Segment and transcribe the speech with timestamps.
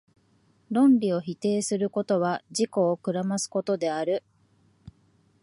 [0.71, 4.23] 論理を否定することは、自己を暗ますことである。